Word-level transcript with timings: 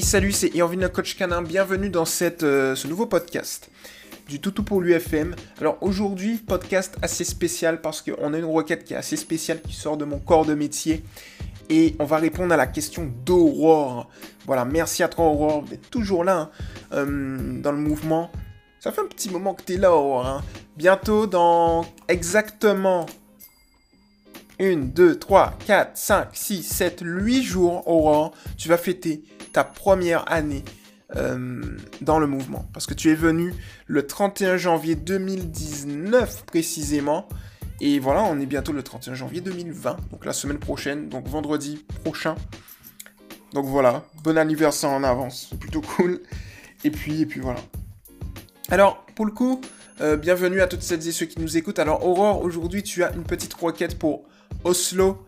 Salut, 0.00 0.32
c'est 0.32 0.54
Irvin 0.54 0.76
le 0.76 0.88
coach 0.88 1.16
canin. 1.16 1.42
Bienvenue 1.42 1.88
dans 1.90 2.04
cette, 2.04 2.42
euh, 2.42 2.74
ce 2.74 2.86
nouveau 2.86 3.06
podcast 3.06 3.70
du 4.28 4.40
Toutou 4.40 4.62
pour 4.62 4.80
l'UFM. 4.80 5.34
Alors 5.60 5.78
aujourd'hui, 5.80 6.36
podcast 6.36 6.96
assez 7.02 7.24
spécial 7.24 7.80
parce 7.80 8.02
qu'on 8.02 8.34
a 8.34 8.38
une 8.38 8.44
requête 8.44 8.84
qui 8.84 8.94
est 8.94 8.96
assez 8.96 9.16
spéciale 9.16 9.60
qui 9.62 9.72
sort 9.72 9.96
de 9.96 10.04
mon 10.04 10.18
corps 10.18 10.44
de 10.44 10.54
métier. 10.54 11.02
Et 11.70 11.96
on 11.98 12.04
va 12.04 12.18
répondre 12.18 12.52
à 12.52 12.56
la 12.56 12.66
question 12.66 13.10
d'Aurore. 13.24 14.08
Voilà, 14.44 14.64
merci 14.64 15.02
à 15.02 15.08
toi 15.08 15.24
Aurore, 15.24 15.64
vous 15.64 15.74
êtes 15.74 15.90
toujours 15.90 16.24
là 16.24 16.38
hein, 16.38 16.50
euh, 16.92 17.60
dans 17.60 17.72
le 17.72 17.78
mouvement. 17.78 18.30
Ça 18.80 18.92
fait 18.92 19.00
un 19.00 19.08
petit 19.08 19.30
moment 19.30 19.54
que 19.54 19.62
tu 19.62 19.74
es 19.74 19.76
là 19.76 19.92
Aurore. 19.92 20.26
Hein. 20.26 20.44
Bientôt 20.76 21.26
dans 21.26 21.86
exactement 22.08 23.06
1, 24.60 24.76
2, 24.76 25.18
3, 25.18 25.58
4, 25.66 25.90
5, 25.96 26.28
6, 26.32 26.62
7, 26.62 27.00
8 27.02 27.42
jours 27.42 27.88
Aurore, 27.88 28.32
tu 28.56 28.68
vas 28.68 28.78
fêter 28.78 29.22
ta 29.56 29.64
première 29.64 30.30
année 30.30 30.62
euh, 31.16 31.62
dans 32.02 32.18
le 32.18 32.26
mouvement. 32.26 32.68
Parce 32.74 32.84
que 32.84 32.92
tu 32.92 33.10
es 33.10 33.14
venu 33.14 33.54
le 33.86 34.06
31 34.06 34.58
janvier 34.58 34.96
2019 34.96 36.44
précisément. 36.44 37.26
Et 37.80 37.98
voilà, 37.98 38.22
on 38.24 38.38
est 38.38 38.44
bientôt 38.44 38.72
le 38.72 38.82
31 38.82 39.14
janvier 39.14 39.40
2020, 39.40 39.96
donc 40.10 40.26
la 40.26 40.34
semaine 40.34 40.58
prochaine, 40.58 41.08
donc 41.08 41.26
vendredi 41.26 41.86
prochain. 42.04 42.34
Donc 43.54 43.64
voilà, 43.64 44.04
bon 44.22 44.36
anniversaire 44.36 44.90
en 44.90 45.02
avance, 45.02 45.48
plutôt 45.58 45.80
cool. 45.80 46.20
Et 46.84 46.90
puis, 46.90 47.22
et 47.22 47.26
puis 47.26 47.40
voilà. 47.40 47.60
Alors, 48.68 49.06
pour 49.14 49.24
le 49.24 49.32
coup, 49.32 49.62
euh, 50.02 50.18
bienvenue 50.18 50.60
à 50.60 50.66
toutes 50.66 50.82
celles 50.82 51.08
et 51.08 51.12
ceux 51.12 51.24
qui 51.24 51.40
nous 51.40 51.56
écoutent. 51.56 51.78
Alors, 51.78 52.06
Aurore, 52.06 52.42
aujourd'hui, 52.42 52.82
tu 52.82 53.04
as 53.04 53.12
une 53.14 53.24
petite 53.24 53.54
requête 53.54 53.98
pour 53.98 54.24
Oslo. 54.64 55.26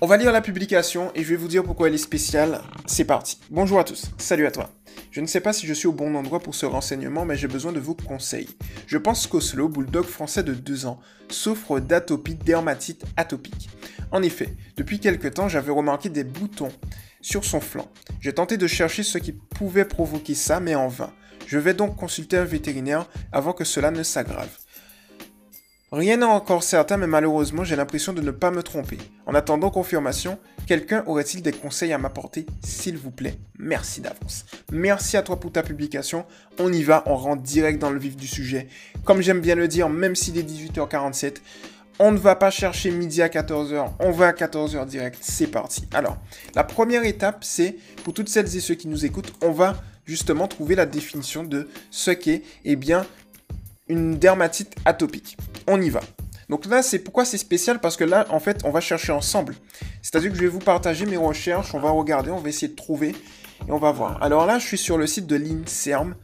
On 0.00 0.06
va 0.06 0.16
lire 0.16 0.32
la 0.32 0.40
publication 0.40 1.10
et 1.14 1.22
je 1.22 1.30
vais 1.30 1.36
vous 1.36 1.48
dire 1.48 1.62
pourquoi 1.62 1.88
elle 1.88 1.94
est 1.94 1.98
spéciale. 1.98 2.60
C'est 2.86 3.04
parti. 3.04 3.38
Bonjour 3.50 3.78
à 3.78 3.84
tous. 3.84 4.10
Salut 4.18 4.46
à 4.46 4.50
toi. 4.50 4.70
Je 5.10 5.20
ne 5.20 5.26
sais 5.26 5.40
pas 5.40 5.52
si 5.52 5.66
je 5.66 5.72
suis 5.72 5.86
au 5.86 5.92
bon 5.92 6.14
endroit 6.14 6.40
pour 6.40 6.54
ce 6.54 6.66
renseignement, 6.66 7.24
mais 7.24 7.36
j'ai 7.36 7.48
besoin 7.48 7.72
de 7.72 7.80
vos 7.80 7.94
conseils. 7.94 8.50
Je 8.86 8.98
pense 8.98 9.26
qu'Oslo, 9.26 9.68
bulldog 9.68 10.04
français 10.04 10.42
de 10.42 10.52
2 10.52 10.86
ans, 10.86 11.00
souffre 11.28 11.80
d'atopie 11.80 12.34
dermatite 12.34 13.04
atopique. 13.16 13.70
En 14.10 14.22
effet, 14.22 14.56
depuis 14.76 15.00
quelque 15.00 15.28
temps, 15.28 15.48
j'avais 15.48 15.72
remarqué 15.72 16.08
des 16.08 16.24
boutons 16.24 16.72
sur 17.20 17.44
son 17.44 17.60
flanc. 17.60 17.90
J'ai 18.20 18.32
tenté 18.32 18.56
de 18.56 18.66
chercher 18.66 19.02
ce 19.02 19.18
qui 19.18 19.32
pouvait 19.32 19.84
provoquer 19.84 20.34
ça, 20.34 20.60
mais 20.60 20.74
en 20.74 20.88
vain. 20.88 21.12
Je 21.46 21.58
vais 21.58 21.74
donc 21.74 21.96
consulter 21.96 22.36
un 22.36 22.44
vétérinaire 22.44 23.06
avant 23.32 23.52
que 23.52 23.64
cela 23.64 23.90
ne 23.90 24.02
s'aggrave. 24.02 24.58
Rien 25.94 26.16
n'est 26.16 26.24
encore 26.24 26.64
certain, 26.64 26.96
mais 26.96 27.06
malheureusement, 27.06 27.62
j'ai 27.62 27.76
l'impression 27.76 28.12
de 28.12 28.20
ne 28.20 28.32
pas 28.32 28.50
me 28.50 28.64
tromper. 28.64 28.98
En 29.26 29.34
attendant 29.36 29.70
confirmation, 29.70 30.40
quelqu'un 30.66 31.04
aurait-il 31.06 31.40
des 31.40 31.52
conseils 31.52 31.92
à 31.92 31.98
m'apporter 31.98 32.46
S'il 32.64 32.98
vous 32.98 33.12
plaît, 33.12 33.38
merci 33.60 34.00
d'avance. 34.00 34.44
Merci 34.72 35.16
à 35.16 35.22
toi 35.22 35.38
pour 35.38 35.52
ta 35.52 35.62
publication. 35.62 36.26
On 36.58 36.72
y 36.72 36.82
va, 36.82 37.04
on 37.06 37.14
rentre 37.14 37.42
direct 37.44 37.78
dans 37.78 37.90
le 37.90 38.00
vif 38.00 38.16
du 38.16 38.26
sujet. 38.26 38.66
Comme 39.04 39.20
j'aime 39.20 39.40
bien 39.40 39.54
le 39.54 39.68
dire, 39.68 39.88
même 39.88 40.16
s'il 40.16 40.36
est 40.36 40.42
18h47, 40.42 41.36
on 42.00 42.10
ne 42.10 42.18
va 42.18 42.34
pas 42.34 42.50
chercher 42.50 42.90
midi 42.90 43.22
à 43.22 43.28
14h, 43.28 43.90
on 44.00 44.10
va 44.10 44.26
à 44.26 44.32
14h 44.32 44.86
direct. 44.86 45.18
C'est 45.20 45.46
parti. 45.46 45.86
Alors, 45.92 46.18
la 46.56 46.64
première 46.64 47.04
étape, 47.04 47.44
c'est, 47.44 47.76
pour 48.02 48.14
toutes 48.14 48.28
celles 48.28 48.56
et 48.56 48.60
ceux 48.60 48.74
qui 48.74 48.88
nous 48.88 49.06
écoutent, 49.06 49.32
on 49.42 49.52
va 49.52 49.76
justement 50.06 50.48
trouver 50.48 50.74
la 50.74 50.86
définition 50.86 51.44
de 51.44 51.68
ce 51.92 52.10
qu'est, 52.10 52.42
eh 52.64 52.74
bien, 52.74 53.06
une 53.88 54.18
dermatite 54.18 54.74
atopique. 54.84 55.36
On 55.66 55.80
y 55.80 55.90
va. 55.90 56.00
Donc 56.48 56.66
là, 56.66 56.82
c'est 56.82 56.98
pourquoi 56.98 57.24
c'est 57.24 57.38
spécial 57.38 57.80
parce 57.80 57.96
que 57.96 58.04
là, 58.04 58.26
en 58.30 58.40
fait, 58.40 58.60
on 58.64 58.70
va 58.70 58.80
chercher 58.80 59.12
ensemble. 59.12 59.54
C'est-à-dire 60.02 60.30
que 60.30 60.36
je 60.36 60.42
vais 60.42 60.48
vous 60.48 60.58
partager 60.58 61.06
mes 61.06 61.16
recherches, 61.16 61.74
on 61.74 61.80
va 61.80 61.90
regarder, 61.90 62.30
on 62.30 62.38
va 62.38 62.48
essayer 62.48 62.68
de 62.68 62.76
trouver 62.76 63.14
et 63.66 63.70
on 63.70 63.78
va 63.78 63.92
voir. 63.92 64.22
Alors 64.22 64.46
là, 64.46 64.58
je 64.58 64.66
suis 64.66 64.78
sur 64.78 64.98
le 64.98 65.06
site 65.06 65.26
de 65.26 65.36
l'INSERM 65.36 66.14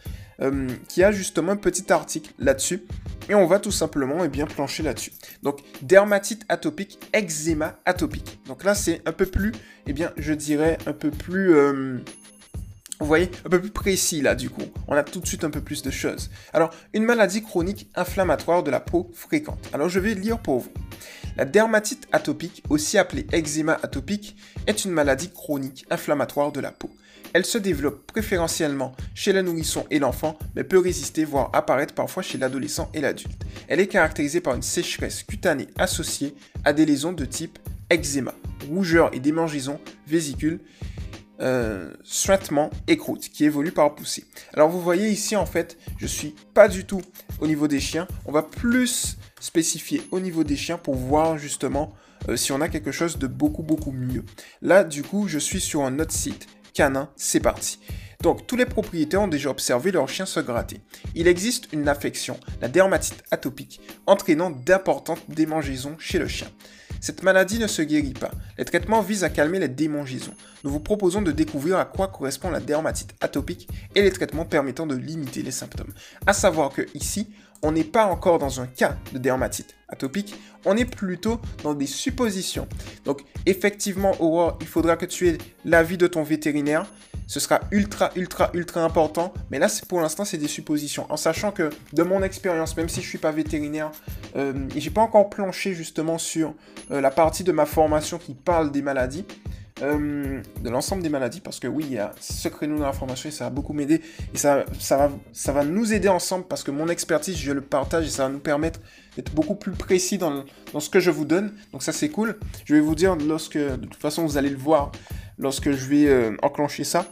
euh, 0.43 0.69
qui 0.89 1.03
a 1.03 1.13
justement 1.13 1.53
un 1.53 1.57
petit 1.57 1.93
article 1.93 2.33
là-dessus 2.39 2.83
et 3.29 3.35
on 3.35 3.47
va 3.47 3.59
tout 3.59 3.71
simplement 3.71 4.23
et 4.23 4.27
eh 4.27 4.29
bien 4.29 4.47
plancher 4.47 4.83
là-dessus. 4.83 5.13
Donc 5.43 5.61
dermatite 5.83 6.45
atopique, 6.49 6.99
eczéma 7.13 7.79
atopique. 7.85 8.41
Donc 8.47 8.65
là, 8.65 8.75
c'est 8.75 9.03
un 9.07 9.13
peu 9.13 9.27
plus, 9.27 9.53
eh 9.87 9.93
bien, 9.93 10.13
je 10.17 10.33
dirais 10.33 10.79
un 10.87 10.93
peu 10.93 11.11
plus 11.11 11.55
euh, 11.55 11.99
vous 13.01 13.07
voyez, 13.07 13.31
un 13.45 13.49
peu 13.49 13.61
plus 13.61 13.71
précis 13.71 14.21
là 14.21 14.35
du 14.35 14.51
coup. 14.51 14.63
On 14.87 14.95
a 14.95 15.03
tout 15.03 15.21
de 15.21 15.27
suite 15.27 15.45
un 15.45 15.51
peu 15.51 15.61
plus 15.61 15.83
de 15.83 15.91
choses. 15.91 16.31
Alors, 16.53 16.71
une 16.93 17.05
maladie 17.05 17.43
chronique 17.43 17.91
inflammatoire 17.95 18.63
de 18.63 18.71
la 18.71 18.81
peau 18.81 19.11
fréquente. 19.15 19.69
Alors, 19.73 19.89
je 19.89 19.99
vais 19.99 20.15
lire 20.15 20.39
pour 20.39 20.61
vous. 20.61 20.73
La 21.37 21.45
dermatite 21.45 22.07
atopique, 22.13 22.63
aussi 22.69 22.99
appelée 22.99 23.27
eczéma 23.33 23.79
atopique, 23.83 24.37
est 24.67 24.85
une 24.85 24.91
maladie 24.91 25.31
chronique 25.31 25.87
inflammatoire 25.91 26.53
de 26.53 26.61
la 26.61 26.73
peau. 26.73 26.91
Elle 27.33 27.45
se 27.45 27.59
développe 27.59 28.07
préférentiellement 28.07 28.93
chez 29.15 29.33
le 29.33 29.43
nourrisson 29.43 29.87
et 29.91 30.01
l'enfant, 30.01 30.37
mais 30.57 30.65
peut 30.65 30.79
résister, 30.79 31.25
voire 31.25 31.51
apparaître 31.53 31.95
parfois 31.95 32.23
chez 32.23 32.39
l'adolescent 32.39 32.91
et 32.93 33.01
l'adulte. 33.01 33.43
Elle 33.69 33.81
est 33.81 33.87
caractérisée 33.87 34.41
par 34.41 34.55
une 34.55 34.63
sécheresse 34.63 35.23
cutanée 35.23 35.69
associée 35.79 36.35
à 36.65 36.73
des 36.73 36.85
lésions 36.85 37.13
de 37.13 37.25
type 37.25 37.59
eczéma, 37.89 38.35
rougeur 38.69 39.11
et 39.15 39.21
démangeaison, 39.21 39.81
vésicules, 40.07 40.61
euh, 41.41 41.93
écroute, 42.87 43.29
qui 43.29 43.45
évolue 43.45 43.73
par 43.73 43.95
poussée. 43.95 44.25
Alors 44.55 44.69
vous 44.69 44.81
voyez 44.81 45.09
ici 45.09 45.37
en 45.37 45.47
fait, 45.47 45.79
je 45.99 46.07
suis 46.07 46.35
pas 46.55 46.69
du 46.69 46.85
tout 46.85 47.03
au 47.41 47.47
niveau 47.47 47.69
des 47.69 47.81
chiens. 47.81 48.07
On 48.27 48.33
va 48.33 48.43
plus 48.43 49.17
spécifier 49.41 50.03
au 50.11 50.21
niveau 50.21 50.45
des 50.45 50.57
chiens 50.57 50.79
pour 50.79 50.95
voir 50.95 51.39
justement 51.39 51.95
euh, 52.29 52.37
si 52.37 52.53
on 52.53 52.61
a 52.61 52.69
quelque 52.69 52.93
chose 52.93 53.19
de 53.19 53.27
beaucoup 53.27 53.63
beaucoup 53.63 53.93
mieux. 53.93 54.25
Là 54.63 54.85
du 54.85 55.03
coup, 55.03 55.29
je 55.29 55.39
suis 55.39 55.61
sur 55.61 55.83
un 55.83 55.99
autre 55.99 56.13
site. 56.13 56.47
Canin, 56.73 57.11
c'est 57.17 57.41
parti. 57.41 57.81
Donc, 58.23 58.47
tous 58.47 58.57
les 58.57 58.67
propriétaires 58.67 59.23
ont 59.23 59.29
déjà 59.29 59.51
observé 59.51 59.93
leur 59.93 60.09
chien 60.09 60.27
se 60.27 60.41
gratter. 60.41 60.81
Il 61.15 61.27
existe 61.27 61.73
une 61.73 61.89
affection, 61.89 62.39
la 62.61 62.69
dermatite 62.69 63.25
atopique, 63.31 63.81
entraînant 64.07 64.51
d'importantes 64.51 65.23
démangeaisons 65.29 65.97
chez 65.99 66.19
le 66.19 66.29
chien. 66.29 66.49
Cette 67.01 67.23
maladie 67.23 67.59
ne 67.59 67.67
se 67.67 67.81
guérit 67.81 68.13
pas. 68.13 68.31
Les 68.59 68.65
traitements 68.67 69.01
visent 69.01 69.25
à 69.25 69.31
calmer 69.31 69.59
les 69.59 69.69
démangeaisons. 69.69 70.35
Nous 70.65 70.71
vous 70.71 70.81
proposons 70.81 71.23
de 71.23 71.33
découvrir 71.33 71.79
à 71.79 71.87
quoi 71.87 72.09
correspond 72.09 72.51
la 72.51 72.61
dermatite 72.61 73.15
atopique 73.21 73.69
et 73.95 74.03
les 74.03 74.11
traitements 74.11 74.45
permettant 74.45 74.87
de 74.87 74.95
limiter 74.95 75.43
les 75.43 75.51
symptômes. 75.51 75.95
À 76.27 76.35
savoir 76.35 76.69
que 76.71 76.83
ici, 76.95 77.29
on 77.63 77.73
n'est 77.73 77.85
pas 77.85 78.07
encore 78.07 78.39
dans 78.39 78.61
un 78.61 78.67
cas 78.67 78.97
de 79.13 79.19
dermatite 79.19 79.77
atopique, 79.89 80.35
on 80.65 80.77
est 80.77 80.85
plutôt 80.85 81.41
dans 81.63 81.75
des 81.75 81.87
suppositions. 81.87 82.69
Donc 83.05 83.23
effectivement, 83.47 84.13
Aurore, 84.21 84.59
il 84.61 84.67
faudra 84.67 84.97
que 84.97 85.07
tu 85.07 85.29
aies 85.29 85.39
l'avis 85.65 85.97
de 85.97 86.07
ton 86.07 86.23
vétérinaire. 86.23 86.87
Ce 87.31 87.39
sera 87.39 87.61
ultra, 87.71 88.11
ultra, 88.17 88.51
ultra 88.55 88.83
important. 88.83 89.33
Mais 89.53 89.61
là, 89.61 89.69
pour 89.89 90.01
l'instant, 90.01 90.25
c'est 90.25 90.37
des 90.37 90.49
suppositions. 90.49 91.07
En 91.11 91.17
sachant 91.17 91.53
que, 91.53 91.71
de 91.93 92.03
mon 92.03 92.25
expérience, 92.25 92.77
même 92.77 92.89
si 92.89 92.97
je 92.97 93.07
ne 93.07 93.09
suis 93.09 93.19
pas 93.19 93.31
vétérinaire, 93.31 93.93
euh, 94.35 94.53
et 94.75 94.81
j'ai 94.81 94.91
pas 94.91 95.03
encore 95.03 95.31
planché 95.31 95.73
justement 95.73 96.19
sur 96.19 96.55
euh, 96.91 97.01
la 97.01 97.13
partie 97.13 97.45
de 97.45 97.53
ma 97.53 97.67
formation 97.67 98.19
qui 98.19 98.35
parle 98.35 98.73
des 98.73 98.83
maladies, 98.83 99.25
euh, 99.83 100.43
de 100.61 100.71
l'ensemble 100.71 101.05
des 101.05 101.09
maladies, 101.09 101.41
parce 101.41 101.61
que 101.61 101.69
oui, 101.69 101.85
il 101.87 101.93
y 101.93 101.99
a 101.99 102.13
ce 102.19 102.49
créneau 102.49 102.79
dans 102.79 102.87
l'information 102.87 103.29
et 103.29 103.33
ça 103.33 103.45
va 103.45 103.51
beaucoup 103.51 103.75
m'aider. 103.75 104.03
Et 104.35 104.37
ça, 104.37 104.65
ça, 104.81 104.97
va, 104.97 105.13
ça 105.33 105.53
va 105.53 105.65
nous 105.65 105.95
aider 105.95 106.09
ensemble 106.09 106.47
parce 106.49 106.65
que 106.65 106.73
mon 106.73 106.89
expertise, 106.89 107.37
je 107.37 107.53
le 107.53 107.61
partage 107.61 108.07
et 108.07 108.11
ça 108.11 108.25
va 108.25 108.31
nous 108.31 108.41
permettre 108.41 108.81
d'être 109.15 109.33
beaucoup 109.33 109.55
plus 109.55 109.73
précis 109.73 110.19
dans, 110.19 110.43
dans, 110.73 110.81
ce 110.81 110.91
que 110.91 110.99
je 110.99 111.13
vous 111.13 111.27
donne. 111.27 111.55
Donc 111.73 111.85
ça, 111.85 111.93
c'est 111.93 112.09
cool. 112.09 112.41
Je 112.65 112.75
vais 112.75 112.81
vous 112.81 112.97
dire 112.97 113.15
lorsque, 113.15 113.57
de 113.57 113.77
toute 113.77 114.03
façon, 114.03 114.27
vous 114.27 114.37
allez 114.37 114.51
le 114.51 114.59
voir 114.59 114.91
lorsque 115.41 115.73
je 115.73 115.87
vais 115.87 116.07
euh, 116.07 116.37
enclencher 116.43 116.85
ça. 116.85 117.07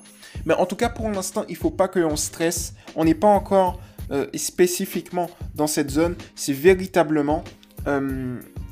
Mais 0.44 0.54
en 0.54 0.66
tout 0.66 0.76
cas, 0.76 0.88
pour 0.88 1.08
l'instant, 1.10 1.44
il 1.48 1.54
ne 1.54 1.58
faut 1.58 1.70
pas 1.70 1.88
qu'on 1.88 2.16
stresse. 2.16 2.74
On 2.94 3.04
n'est 3.04 3.14
pas 3.14 3.28
encore 3.28 3.80
euh, 4.10 4.26
spécifiquement 4.34 5.28
dans 5.54 5.66
cette 5.66 5.90
zone. 5.90 6.14
C'est 6.36 6.52
véritablement 6.52 7.42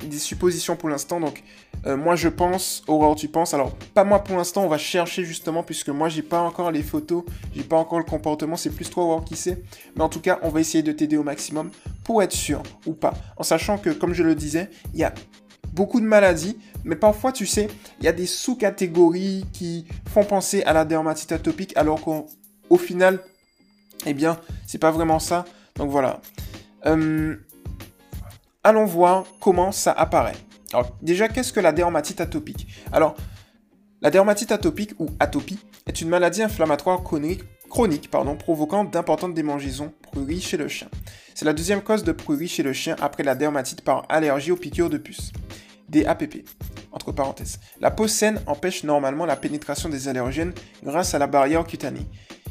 des 0.04 0.18
suppositions 0.18 0.76
pour 0.76 0.90
l'instant. 0.90 1.20
Donc, 1.20 1.42
euh, 1.86 1.96
moi, 1.96 2.16
je 2.16 2.28
pense, 2.28 2.82
Aurore, 2.86 3.16
tu 3.16 3.28
penses. 3.28 3.54
Alors, 3.54 3.74
pas 3.94 4.04
moi 4.04 4.22
pour 4.24 4.36
l'instant, 4.36 4.64
on 4.64 4.68
va 4.68 4.78
chercher 4.78 5.24
justement, 5.24 5.62
puisque 5.62 5.88
moi, 5.88 6.08
j'ai 6.08 6.22
pas 6.22 6.40
encore 6.40 6.70
les 6.70 6.82
photos, 6.82 7.24
j'ai 7.54 7.62
pas 7.62 7.76
encore 7.76 7.98
le 7.98 8.04
comportement. 8.04 8.56
C'est 8.56 8.70
plus 8.70 8.90
toi, 8.90 9.04
Aurore, 9.04 9.24
qui 9.24 9.36
sait. 9.36 9.62
Mais 9.96 10.02
en 10.02 10.08
tout 10.08 10.20
cas, 10.20 10.38
on 10.42 10.48
va 10.48 10.60
essayer 10.60 10.82
de 10.82 10.92
t'aider 10.92 11.16
au 11.16 11.22
maximum 11.22 11.70
pour 12.04 12.22
être 12.22 12.32
sûr 12.32 12.62
ou 12.86 12.92
pas. 12.92 13.14
En 13.36 13.42
sachant 13.42 13.78
que, 13.78 13.90
comme 13.90 14.14
je 14.14 14.22
le 14.22 14.34
disais, 14.34 14.68
il 14.94 15.00
y 15.00 15.04
a 15.04 15.14
beaucoup 15.76 16.00
de 16.00 16.06
maladies, 16.06 16.58
mais 16.84 16.96
parfois, 16.96 17.30
tu 17.30 17.46
sais, 17.46 17.68
il 18.00 18.06
y 18.06 18.08
a 18.08 18.12
des 18.12 18.26
sous-catégories 18.26 19.44
qui 19.52 19.86
font 20.08 20.24
penser 20.24 20.62
à 20.64 20.72
la 20.72 20.86
dermatite 20.86 21.32
atopique, 21.32 21.76
alors 21.76 22.00
qu'au 22.00 22.78
final, 22.78 23.20
eh 24.06 24.14
bien, 24.14 24.40
c'est 24.66 24.78
pas 24.78 24.90
vraiment 24.90 25.18
ça. 25.18 25.44
Donc 25.76 25.90
voilà. 25.90 26.20
Euh, 26.86 27.36
allons 28.64 28.86
voir 28.86 29.24
comment 29.40 29.70
ça 29.70 29.92
apparaît. 29.92 30.36
Alors 30.72 30.96
déjà, 31.02 31.28
qu'est-ce 31.28 31.52
que 31.52 31.60
la 31.60 31.72
dermatite 31.72 32.20
atopique? 32.20 32.66
Alors, 32.90 33.14
la 34.00 34.10
dermatite 34.10 34.52
atopique 34.52 34.94
ou 34.98 35.08
atopie 35.20 35.58
est 35.86 36.00
une 36.00 36.08
maladie 36.08 36.42
inflammatoire 36.42 37.02
chronique, 37.02 37.42
chronique 37.68 38.10
pardon, 38.10 38.36
provoquant 38.36 38.84
d'importantes 38.84 39.34
démangeaisons 39.34 39.92
pruries 40.02 40.40
chez 40.40 40.56
le 40.56 40.68
chien. 40.68 40.88
C'est 41.34 41.44
la 41.44 41.52
deuxième 41.52 41.82
cause 41.82 42.02
de 42.02 42.12
prurie 42.12 42.48
chez 42.48 42.62
le 42.62 42.72
chien 42.72 42.96
après 43.00 43.22
la 43.22 43.34
dermatite 43.34 43.82
par 43.82 44.06
allergie 44.08 44.52
aux 44.52 44.56
piqûres 44.56 44.90
de 44.90 44.98
puces, 44.98 45.32
des. 45.88 46.06
La 47.80 47.90
peau 47.90 48.08
saine 48.08 48.40
empêche 48.46 48.84
normalement 48.84 49.26
la 49.26 49.36
pénétration 49.36 49.88
des 49.88 50.08
allergènes 50.08 50.52
grâce 50.82 51.14
à 51.14 51.18
la 51.18 51.26
barrière 51.26 51.64
cutanée. 51.64 52.06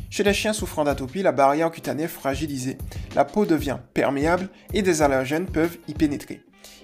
Chez 0.10 0.24
les 0.24 0.34
chiens 0.34 0.54
souffrant 0.54 0.84
d'atopie, 0.84 1.24
la 1.24 1.32
barrière 1.32 1.72
cutanée 1.72 2.04
est 2.04 2.08
fragilisée, 2.08 2.78
la 3.16 3.26
peau 3.26 3.46
devient 3.46 3.80
perméable 3.94 4.50
et 4.74 4.82
des 4.82 5.02
allergènes 5.02 5.48
peuvent 5.48 5.78
y 5.88 5.94
pénétrer. 5.94 6.42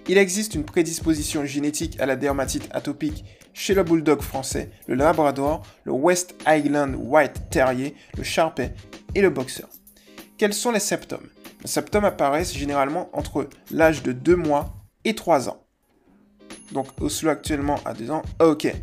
Il 0.08 0.18
existe 0.18 0.56
une 0.56 0.66
prédisposition 0.66 1.46
génétique 1.46 2.00
à 2.00 2.06
la 2.06 2.16
dermatite 2.16 2.68
atopique 2.72 3.24
chez 3.54 3.74
le 3.74 3.84
bulldog 3.84 4.22
français, 4.22 4.72
le 4.88 4.96
labrador, 4.96 5.66
le 5.84 5.92
West 5.92 6.36
Highland 6.46 6.96
White 6.96 7.50
Terrier, 7.50 7.96
le 8.18 8.24
Sharpei 8.24 8.72
et 9.14 9.22
le 9.22 9.30
boxer. 9.30 9.66
Quels 10.38 10.54
sont 10.54 10.72
les 10.72 10.80
symptômes 10.80 11.30
Les 11.62 11.70
symptômes 11.70 12.06
apparaissent 12.06 12.56
généralement 12.56 13.10
entre 13.14 13.48
l'âge 13.70 14.02
de 14.04 14.12
2 14.12 14.36
mois 14.36 14.74
et 15.04 15.16
3 15.16 15.50
ans. 15.50 15.61
Donc 16.72 16.88
Oslo 17.00 17.30
actuellement 17.30 17.80
à 17.86 17.94
2 17.94 18.12
ans, 18.12 18.22
ok. 18.40 18.74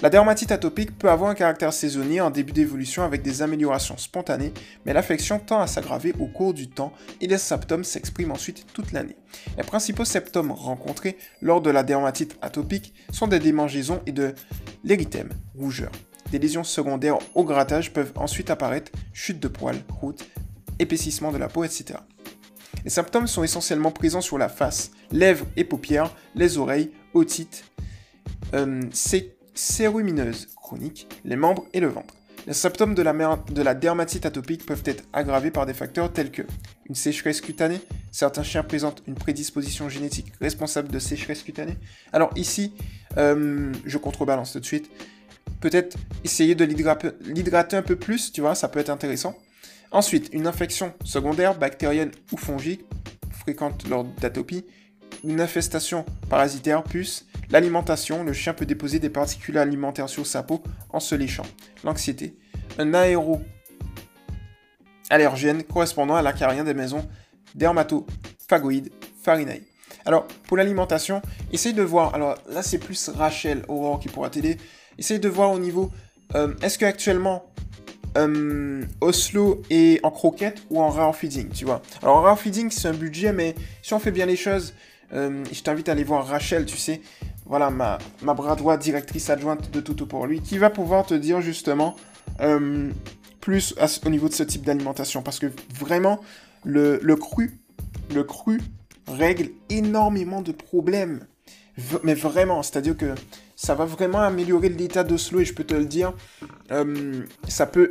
La 0.00 0.10
dermatite 0.10 0.52
atopique 0.52 0.96
peut 0.96 1.10
avoir 1.10 1.28
un 1.28 1.34
caractère 1.34 1.72
saisonnier 1.72 2.20
en 2.20 2.30
début 2.30 2.52
d'évolution 2.52 3.02
avec 3.02 3.22
des 3.22 3.42
améliorations 3.42 3.96
spontanées, 3.96 4.52
mais 4.86 4.92
l'affection 4.92 5.40
tend 5.40 5.58
à 5.58 5.66
s'aggraver 5.66 6.14
au 6.20 6.26
cours 6.26 6.54
du 6.54 6.68
temps 6.68 6.92
et 7.20 7.26
les 7.26 7.36
symptômes 7.36 7.82
s'expriment 7.82 8.30
ensuite 8.30 8.64
toute 8.72 8.92
l'année. 8.92 9.16
Les 9.56 9.64
principaux 9.64 10.04
symptômes 10.04 10.52
rencontrés 10.52 11.18
lors 11.42 11.60
de 11.60 11.70
la 11.70 11.82
dermatite 11.82 12.38
atopique 12.42 12.94
sont 13.12 13.26
des 13.26 13.40
démangeaisons 13.40 14.00
et 14.06 14.12
de 14.12 14.34
l'érythème, 14.84 15.30
rougeur. 15.56 15.90
Des 16.30 16.38
lésions 16.38 16.62
secondaires 16.62 17.18
au 17.34 17.42
grattage 17.42 17.92
peuvent 17.92 18.12
ensuite 18.14 18.50
apparaître, 18.50 18.92
chute 19.12 19.40
de 19.40 19.48
poils, 19.48 19.84
croûte, 19.88 20.28
épaississement 20.78 21.32
de 21.32 21.38
la 21.38 21.48
peau, 21.48 21.64
etc. 21.64 21.98
Les 22.84 22.90
symptômes 22.90 23.26
sont 23.26 23.42
essentiellement 23.42 23.90
présents 23.90 24.20
sur 24.20 24.38
la 24.38 24.48
face, 24.48 24.92
lèvres 25.10 25.46
et 25.56 25.64
paupières, 25.64 26.14
les 26.36 26.56
oreilles, 26.58 26.92
otite, 27.14 27.64
euh, 28.54 28.82
cérumineuse 29.54 30.48
chronique, 30.56 31.08
les 31.24 31.36
membres 31.36 31.66
et 31.72 31.80
le 31.80 31.88
ventre. 31.88 32.14
Les 32.46 32.54
symptômes 32.54 32.94
de 32.94 33.02
la, 33.02 33.12
de 33.12 33.62
la, 33.62 33.74
dermatite 33.74 34.24
atopique 34.24 34.64
peuvent 34.64 34.82
être 34.86 35.04
aggravés 35.12 35.50
par 35.50 35.66
des 35.66 35.74
facteurs 35.74 36.10
tels 36.12 36.30
que 36.30 36.42
une 36.88 36.94
sécheresse 36.94 37.42
cutanée, 37.42 37.80
certains 38.10 38.42
chiens 38.42 38.62
présentent 38.62 39.02
une 39.06 39.14
prédisposition 39.14 39.88
génétique 39.90 40.32
responsable 40.40 40.88
de 40.88 40.98
sécheresse 40.98 41.42
cutanée. 41.42 41.76
Alors 42.12 42.30
ici, 42.36 42.72
euh, 43.18 43.70
je 43.84 43.98
contrebalance 43.98 44.52
tout 44.52 44.60
de 44.60 44.64
suite. 44.64 44.90
Peut-être 45.60 45.98
essayer 46.24 46.54
de 46.54 46.64
l'hydrater 46.64 47.76
un 47.76 47.82
peu 47.82 47.96
plus, 47.96 48.32
tu 48.32 48.40
vois, 48.40 48.54
ça 48.54 48.68
peut 48.68 48.78
être 48.78 48.90
intéressant. 48.90 49.36
Ensuite, 49.90 50.30
une 50.32 50.46
infection 50.46 50.94
secondaire, 51.04 51.58
bactérienne 51.58 52.12
ou 52.32 52.36
fongique, 52.36 52.84
fréquente 53.30 53.88
lors 53.88 54.04
d'atopie, 54.04 54.64
une 55.24 55.40
infestation 55.40 56.04
parasitaire, 56.28 56.82
puce, 56.82 57.26
l'alimentation, 57.50 58.24
le 58.24 58.32
chien 58.32 58.54
peut 58.54 58.66
déposer 58.66 58.98
des 58.98 59.10
particules 59.10 59.58
alimentaires 59.58 60.08
sur 60.08 60.26
sa 60.26 60.42
peau 60.42 60.62
en 60.90 61.00
se 61.00 61.14
léchant, 61.14 61.46
l'anxiété, 61.84 62.36
un 62.78 62.94
aéro 62.94 63.40
allergène 65.10 65.62
correspondant 65.62 66.16
à 66.16 66.22
l'acarien 66.22 66.64
des 66.64 66.74
maisons 66.74 67.08
dermatophagoïde 67.54 68.92
farinae. 69.22 69.62
Alors, 70.04 70.26
pour 70.46 70.56
l'alimentation, 70.56 71.20
essaye 71.52 71.74
de 71.74 71.82
voir, 71.82 72.14
alors 72.14 72.36
là 72.48 72.62
c'est 72.62 72.78
plus 72.78 73.08
Rachel 73.08 73.62
Aurore 73.68 74.00
qui 74.00 74.08
pourra 74.08 74.30
t'aider, 74.30 74.56
essaye 74.98 75.18
de 75.18 75.28
voir 75.28 75.50
au 75.50 75.58
niveau, 75.58 75.90
euh, 76.34 76.54
est-ce 76.62 76.78
que 76.78 76.84
actuellement 76.84 77.44
euh, 78.16 78.84
Oslo 79.00 79.62
est 79.70 80.04
en 80.04 80.10
croquette 80.10 80.62
ou 80.70 80.80
en 80.80 80.88
rare 80.88 81.14
feeding, 81.14 81.50
tu 81.50 81.64
vois? 81.64 81.82
Alors 82.02 82.22
rare 82.22 82.38
feeding, 82.38 82.70
c'est 82.70 82.88
un 82.88 82.94
budget, 82.94 83.32
mais 83.32 83.54
si 83.82 83.92
on 83.94 83.98
fait 83.98 84.10
bien 84.10 84.26
les 84.26 84.36
choses, 84.36 84.74
euh, 85.12 85.44
je 85.52 85.62
t'invite 85.62 85.88
à 85.88 85.92
aller 85.92 86.04
voir 86.04 86.26
Rachel, 86.26 86.66
tu 86.66 86.76
sais, 86.76 87.00
voilà, 87.46 87.70
ma, 87.70 87.98
ma 88.22 88.34
bras 88.34 88.56
droit 88.56 88.76
directrice 88.76 89.30
adjointe 89.30 89.70
de 89.70 89.80
Toto 89.80 90.06
pour 90.06 90.26
lui, 90.26 90.40
qui 90.40 90.58
va 90.58 90.70
pouvoir 90.70 91.06
te 91.06 91.14
dire 91.14 91.40
justement 91.40 91.96
euh, 92.40 92.90
plus 93.40 93.74
au 94.04 94.10
niveau 94.10 94.28
de 94.28 94.34
ce 94.34 94.42
type 94.42 94.62
d'alimentation. 94.62 95.22
Parce 95.22 95.38
que 95.38 95.46
vraiment, 95.74 96.20
le, 96.64 97.00
le 97.02 97.16
cru, 97.16 97.58
le 98.14 98.22
cru 98.24 98.60
règle 99.06 99.50
énormément 99.70 100.42
de 100.42 100.52
problèmes. 100.52 101.26
mais 102.02 102.14
vraiment, 102.14 102.62
c'est-à-dire 102.62 102.96
que 102.96 103.14
ça 103.56 103.74
va 103.74 103.86
vraiment 103.86 104.20
améliorer 104.20 104.68
l'état 104.68 105.02
d'Oslo 105.02 105.40
et 105.40 105.44
je 105.44 105.54
peux 105.54 105.64
te 105.64 105.74
le 105.74 105.84
dire, 105.86 106.12
euh, 106.70 107.22
ça 107.48 107.66
peut 107.66 107.88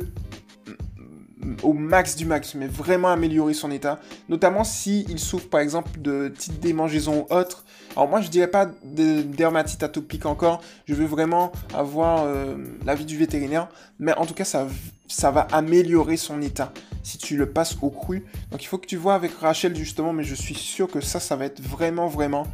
au 1.62 1.72
max 1.72 2.16
du 2.16 2.24
max, 2.24 2.54
mais 2.54 2.66
vraiment 2.66 3.08
améliorer 3.08 3.54
son 3.54 3.70
état, 3.70 4.00
notamment 4.28 4.64
s'il 4.64 5.08
il 5.10 5.18
souffre 5.18 5.48
par 5.48 5.60
exemple 5.60 6.00
de 6.00 6.28
petites 6.28 6.60
démangeaisons 6.60 7.26
ou 7.28 7.34
autres. 7.34 7.64
Alors 7.92 8.08
moi 8.08 8.20
je 8.20 8.28
dirais 8.28 8.48
pas 8.48 8.66
de 8.66 9.22
dermatite 9.22 9.82
atopique 9.82 10.26
encore, 10.26 10.62
je 10.86 10.94
veux 10.94 11.06
vraiment 11.06 11.52
avoir 11.74 12.24
euh, 12.24 12.56
l'avis 12.84 13.04
du 13.04 13.16
vétérinaire, 13.16 13.68
mais 13.98 14.12
en 14.14 14.26
tout 14.26 14.34
cas 14.34 14.44
ça, 14.44 14.66
ça 15.06 15.30
va 15.30 15.42
améliorer 15.52 16.16
son 16.16 16.42
état 16.42 16.72
si 17.02 17.18
tu 17.18 17.36
le 17.36 17.46
passes 17.50 17.76
au 17.82 17.90
cru. 17.90 18.24
Donc 18.50 18.62
il 18.62 18.66
faut 18.66 18.78
que 18.78 18.86
tu 18.86 18.96
vois 18.96 19.14
avec 19.14 19.32
Rachel 19.32 19.74
justement, 19.74 20.12
mais 20.12 20.24
je 20.24 20.34
suis 20.34 20.54
sûr 20.54 20.88
que 20.88 21.00
ça, 21.00 21.20
ça 21.20 21.36
va 21.36 21.46
être 21.46 21.60
vraiment 21.60 22.06
vraiment 22.06 22.46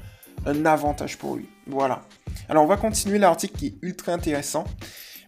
un 0.46 0.66
avantage 0.66 1.18
pour 1.18 1.36
lui. 1.36 1.48
Voilà. 1.66 2.02
Alors 2.48 2.64
on 2.64 2.66
va 2.66 2.76
continuer 2.76 3.18
l'article 3.18 3.56
qui 3.56 3.66
est 3.66 3.74
ultra 3.82 4.12
intéressant. 4.12 4.64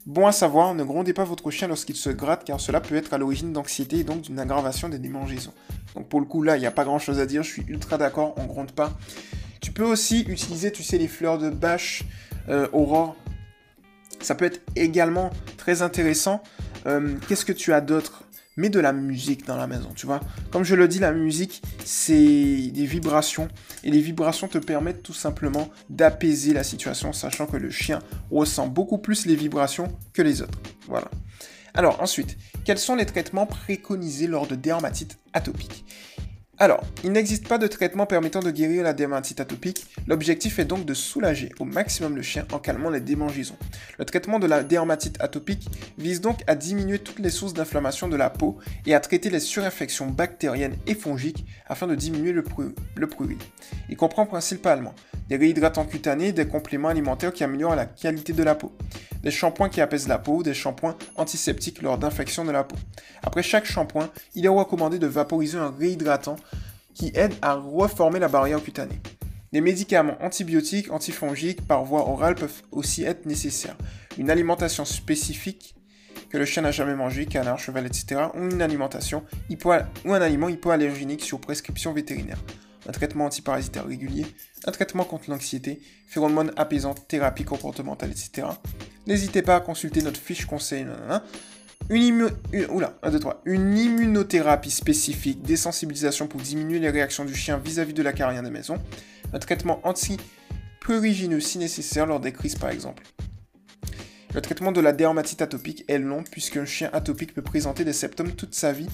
Bon 0.06 0.28
à 0.28 0.30
savoir, 0.30 0.72
ne 0.76 0.84
grondez 0.84 1.12
pas 1.12 1.24
votre 1.24 1.50
chien 1.50 1.66
lorsqu'il 1.66 1.96
se 1.96 2.10
gratte 2.10 2.44
car 2.44 2.60
cela 2.60 2.80
peut 2.80 2.94
être 2.94 3.12
à 3.12 3.18
l'origine 3.18 3.52
d'anxiété 3.52 3.98
et 3.98 4.04
donc 4.04 4.22
d'une 4.22 4.38
aggravation 4.38 4.88
des 4.88 5.00
démangeaisons. 5.00 5.52
Donc 5.96 6.08
pour 6.08 6.20
le 6.20 6.26
coup 6.26 6.42
là, 6.42 6.56
il 6.56 6.60
n'y 6.60 6.66
a 6.66 6.70
pas 6.70 6.84
grand 6.84 7.00
chose 7.00 7.18
à 7.18 7.26
dire, 7.26 7.42
je 7.42 7.50
suis 7.50 7.64
ultra 7.66 7.98
d'accord, 7.98 8.32
on 8.36 8.44
gronde 8.44 8.70
pas. 8.70 8.92
Tu 9.60 9.72
peux 9.72 9.82
aussi 9.82 10.20
utiliser, 10.28 10.70
tu 10.70 10.84
sais, 10.84 10.96
les 10.96 11.08
fleurs 11.08 11.38
de 11.38 11.50
bâche 11.50 12.04
euh, 12.48 12.68
aurore. 12.72 13.16
Ça 14.20 14.36
peut 14.36 14.44
être 14.44 14.60
également 14.76 15.30
très 15.56 15.82
intéressant. 15.82 16.40
Euh, 16.86 17.16
qu'est-ce 17.28 17.44
que 17.44 17.52
tu 17.52 17.72
as 17.72 17.80
d'autre? 17.80 18.22
Mets 18.56 18.70
de 18.70 18.80
la 18.80 18.92
musique 18.92 19.46
dans 19.46 19.56
la 19.56 19.66
maison, 19.66 19.90
tu 19.94 20.06
vois. 20.06 20.20
Comme 20.50 20.64
je 20.64 20.74
le 20.74 20.88
dis, 20.88 20.98
la 20.98 21.12
musique, 21.12 21.62
c'est 21.84 22.70
des 22.72 22.86
vibrations. 22.86 23.48
Et 23.84 23.90
les 23.90 24.00
vibrations 24.00 24.48
te 24.48 24.58
permettent 24.58 25.02
tout 25.02 25.14
simplement 25.14 25.68
d'apaiser 25.90 26.52
la 26.52 26.64
situation, 26.64 27.12
sachant 27.12 27.46
que 27.46 27.56
le 27.56 27.70
chien 27.70 28.00
ressent 28.30 28.66
beaucoup 28.66 28.98
plus 28.98 29.26
les 29.26 29.36
vibrations 29.36 29.92
que 30.12 30.22
les 30.22 30.42
autres. 30.42 30.58
Voilà. 30.88 31.10
Alors 31.74 32.00
ensuite, 32.00 32.38
quels 32.64 32.78
sont 32.78 32.96
les 32.96 33.06
traitements 33.06 33.46
préconisés 33.46 34.26
lors 34.26 34.46
de 34.46 34.54
dermatite 34.54 35.18
atopique 35.34 35.84
alors, 36.58 36.82
il 37.04 37.12
n'existe 37.12 37.48
pas 37.48 37.58
de 37.58 37.66
traitement 37.66 38.06
permettant 38.06 38.40
de 38.40 38.50
guérir 38.50 38.82
la 38.82 38.94
dermatite 38.94 39.40
atopique, 39.40 39.86
l'objectif 40.06 40.58
est 40.58 40.64
donc 40.64 40.86
de 40.86 40.94
soulager 40.94 41.50
au 41.60 41.64
maximum 41.64 42.16
le 42.16 42.22
chien 42.22 42.46
en 42.50 42.58
calmant 42.58 42.88
les 42.88 43.00
démangeaisons. 43.00 43.58
Le 43.98 44.06
traitement 44.06 44.38
de 44.38 44.46
la 44.46 44.62
dermatite 44.62 45.20
atopique 45.20 45.68
vise 45.98 46.22
donc 46.22 46.40
à 46.46 46.54
diminuer 46.54 46.98
toutes 46.98 47.18
les 47.18 47.28
sources 47.28 47.52
d'inflammation 47.52 48.08
de 48.08 48.16
la 48.16 48.30
peau 48.30 48.56
et 48.86 48.94
à 48.94 49.00
traiter 49.00 49.28
les 49.28 49.40
surinfections 49.40 50.06
bactériennes 50.06 50.76
et 50.86 50.94
fongiques 50.94 51.44
afin 51.66 51.86
de 51.86 51.94
diminuer 51.94 52.32
le, 52.32 52.42
prurit. 52.42 53.38
Il 53.90 53.96
comprend 53.98 54.24
principalement 54.24 54.94
des 55.28 55.36
réhydratants 55.36 55.84
cutanés, 55.84 56.32
des 56.32 56.46
compléments 56.46 56.88
alimentaires 56.88 57.32
qui 57.32 57.44
améliorent 57.44 57.76
la 57.76 57.86
qualité 57.86 58.32
de 58.32 58.42
la 58.42 58.54
peau, 58.54 58.72
des 59.22 59.30
shampoings 59.30 59.68
qui 59.68 59.80
apaisent 59.80 60.08
la 60.08 60.18
peau, 60.18 60.42
des 60.42 60.54
shampoings 60.54 60.96
antiseptiques 61.16 61.82
lors 61.82 61.98
d'infection 61.98 62.44
de 62.44 62.50
la 62.50 62.64
peau. 62.64 62.76
Après 63.22 63.42
chaque 63.42 63.64
shampoing, 63.64 64.10
il 64.34 64.44
est 64.44 64.48
recommandé 64.48 64.98
de 64.98 65.06
vaporiser 65.06 65.58
un 65.58 65.70
réhydratant 65.70 66.36
qui 66.94 67.12
aide 67.14 67.34
à 67.42 67.54
reformer 67.54 68.18
la 68.18 68.28
barrière 68.28 68.62
cutanée. 68.62 69.00
Des 69.52 69.60
médicaments 69.60 70.16
antibiotiques, 70.20 70.90
antifongiques 70.90 71.66
par 71.66 71.84
voie 71.84 72.08
orale 72.08 72.34
peuvent 72.34 72.62
aussi 72.72 73.04
être 73.04 73.26
nécessaires. 73.26 73.76
Une 74.18 74.30
alimentation 74.30 74.84
spécifique 74.84 75.74
que 76.30 76.38
le 76.38 76.44
chien 76.44 76.62
n'a 76.62 76.72
jamais 76.72 76.94
mangé, 76.94 77.26
canard, 77.26 77.58
cheval, 77.58 77.86
etc. 77.86 78.22
ou 78.34 78.50
une 78.50 78.62
alimentation 78.62 79.24
ou 80.04 80.12
un 80.14 80.20
aliment 80.20 80.48
hypoallergénique 80.48 81.22
sur 81.22 81.40
prescription 81.40 81.92
vétérinaire 81.92 82.38
un 82.88 82.92
traitement 82.92 83.26
antiparasitaire 83.26 83.86
régulier, 83.86 84.26
un 84.64 84.72
traitement 84.72 85.04
contre 85.04 85.30
l'anxiété, 85.30 85.80
phéromones 86.08 86.52
apaisantes, 86.56 87.06
thérapie 87.08 87.44
comportementale, 87.44 88.10
etc. 88.10 88.48
N'hésitez 89.06 89.42
pas 89.42 89.56
à 89.56 89.60
consulter 89.60 90.02
notre 90.02 90.20
fiche 90.20 90.46
conseil. 90.46 90.86
Une, 91.88 92.30
une 93.44 93.78
immunothérapie 93.78 94.70
spécifique, 94.70 95.42
désensibilisation 95.42 96.26
pour 96.26 96.40
diminuer 96.40 96.78
les 96.78 96.90
réactions 96.90 97.24
du 97.24 97.34
chien 97.34 97.58
vis-à-vis 97.58 97.94
de 97.94 98.02
la 98.02 98.12
carrière 98.12 98.42
de 98.42 98.48
maison, 98.48 98.80
un 99.32 99.38
traitement 99.38 99.80
anti-prurigineux 99.84 101.40
si 101.40 101.58
nécessaire 101.58 102.06
lors 102.06 102.20
des 102.20 102.32
crises 102.32 102.56
par 102.56 102.70
exemple. 102.70 103.04
Le 104.34 104.42
traitement 104.42 104.72
de 104.72 104.80
la 104.80 104.92
dermatite 104.92 105.40
atopique 105.42 105.84
est 105.88 105.98
long 105.98 106.22
puisqu'un 106.22 106.66
chien 106.66 106.90
atopique 106.92 107.32
peut 107.32 107.42
présenter 107.42 107.84
des 107.84 107.92
symptômes 107.92 108.32
toute 108.32 108.54
sa 108.54 108.72
vie 108.72 108.88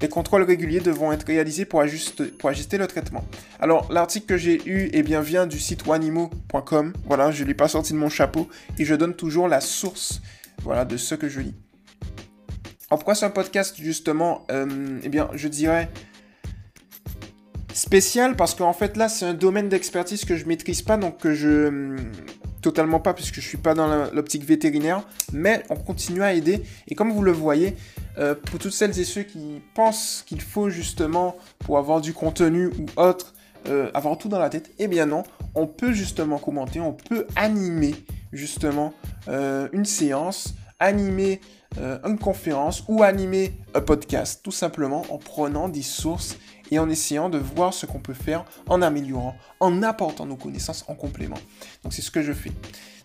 des 0.00 0.08
contrôles 0.08 0.42
réguliers 0.42 0.80
devront 0.80 1.12
être 1.12 1.26
réalisés 1.26 1.64
pour, 1.64 1.80
ajuster, 1.80 2.78
le 2.78 2.86
traitement. 2.86 3.24
Alors, 3.60 3.90
l'article 3.90 4.26
que 4.26 4.36
j'ai 4.36 4.60
eu 4.68 4.90
eh 4.92 5.02
bien, 5.02 5.20
vient 5.20 5.46
du 5.46 5.58
site 5.58 5.86
wanimo.com. 5.86 6.92
Voilà, 7.06 7.30
je 7.30 7.42
ne 7.42 7.48
l'ai 7.48 7.54
pas 7.54 7.68
sorti 7.68 7.92
de 7.92 7.98
mon 7.98 8.08
chapeau 8.08 8.48
et 8.78 8.84
je 8.84 8.94
donne 8.94 9.14
toujours 9.14 9.48
la 9.48 9.60
source 9.60 10.20
voilà, 10.62 10.84
de 10.84 10.96
ce 10.96 11.14
que 11.14 11.28
je 11.28 11.40
lis. 11.40 11.54
Alors, 12.90 12.98
pourquoi 12.98 13.14
c'est 13.14 13.26
un 13.26 13.30
podcast, 13.30 13.76
justement 13.78 14.46
euh, 14.50 15.00
Eh 15.02 15.08
bien, 15.08 15.30
je 15.34 15.48
dirais 15.48 15.88
spécial? 17.72 18.36
Parce 18.36 18.54
qu'en 18.54 18.72
fait, 18.72 18.96
là, 18.96 19.08
c'est 19.08 19.24
un 19.24 19.34
domaine 19.34 19.68
d'expertise 19.68 20.24
que 20.24 20.36
je 20.36 20.44
maîtrise 20.44 20.82
pas, 20.82 20.96
donc 20.96 21.18
que 21.18 21.34
je 21.34 21.96
totalement 22.62 22.98
pas 22.98 23.14
puisque 23.14 23.36
je 23.36 23.46
suis 23.46 23.58
pas 23.58 23.74
dans 23.74 24.10
l'optique 24.12 24.44
vétérinaire, 24.44 25.06
mais 25.32 25.62
on 25.70 25.76
continue 25.76 26.22
à 26.22 26.34
aider. 26.34 26.62
Et 26.88 26.96
comme 26.96 27.12
vous 27.12 27.22
le 27.22 27.30
voyez, 27.30 27.76
euh, 28.18 28.34
pour 28.34 28.58
toutes 28.58 28.72
celles 28.72 28.98
et 28.98 29.04
ceux 29.04 29.22
qui 29.22 29.62
pensent 29.74 30.24
qu'il 30.26 30.40
faut 30.40 30.70
justement, 30.70 31.36
pour 31.58 31.78
avoir 31.78 32.00
du 32.00 32.12
contenu 32.12 32.68
ou 32.68 32.86
autre, 32.96 33.34
euh, 33.68 33.90
avoir 33.94 34.16
tout 34.16 34.28
dans 34.28 34.38
la 34.38 34.48
tête, 34.48 34.70
eh 34.78 34.88
bien 34.88 35.06
non, 35.06 35.22
on 35.54 35.66
peut 35.66 35.92
justement 35.92 36.38
commenter, 36.38 36.80
on 36.80 36.92
peut 36.92 37.26
animer 37.36 37.94
justement 38.32 38.94
euh, 39.28 39.68
une 39.72 39.84
séance, 39.84 40.54
animer 40.78 41.40
une 42.04 42.18
conférence 42.18 42.84
ou 42.88 43.02
animer 43.02 43.52
un 43.74 43.82
podcast, 43.82 44.40
tout 44.42 44.50
simplement 44.50 45.04
en 45.10 45.18
prenant 45.18 45.68
des 45.68 45.82
sources 45.82 46.38
et 46.70 46.78
en 46.78 46.88
essayant 46.88 47.28
de 47.28 47.36
voir 47.36 47.74
ce 47.74 47.84
qu'on 47.84 47.98
peut 47.98 48.14
faire 48.14 48.46
en 48.68 48.80
améliorant, 48.80 49.34
en 49.60 49.82
apportant 49.82 50.24
nos 50.24 50.36
connaissances 50.36 50.86
en 50.88 50.94
complément. 50.94 51.36
Donc 51.82 51.92
c'est 51.92 52.00
ce 52.00 52.10
que 52.10 52.22
je 52.22 52.32
fais. 52.32 52.52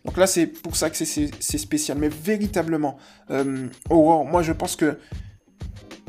Donc 0.05 0.17
là, 0.17 0.27
c'est 0.27 0.47
pour 0.47 0.75
ça 0.75 0.89
que 0.89 0.95
c'est 0.97 1.57
spécial. 1.57 1.97
Mais 1.97 2.09
véritablement, 2.09 2.97
euh, 3.29 3.67
moi 3.89 4.41
je 4.41 4.51
pense 4.51 4.75
que 4.75 4.97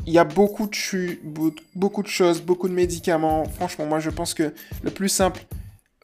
il 0.05 0.13
y 0.13 0.19
a 0.19 0.25
beaucoup 0.25 0.67
de, 0.67 1.53
beaucoup 1.75 2.03
de 2.03 2.07
choses, 2.07 2.41
beaucoup 2.41 2.67
de 2.67 2.73
médicaments. 2.73 3.45
Franchement, 3.45 3.85
moi 3.85 3.99
je 3.99 4.09
pense 4.09 4.33
que 4.33 4.53
le 4.81 4.91
plus 4.91 5.09
simple 5.09 5.45